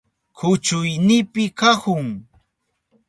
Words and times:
Kuchuynipi 0.37 1.43
kahun. 1.59 2.07